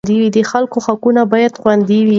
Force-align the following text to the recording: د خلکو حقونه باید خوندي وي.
د 0.35 0.37
خلکو 0.51 0.77
حقونه 0.85 1.21
باید 1.33 1.53
خوندي 1.61 1.99
وي. 2.05 2.09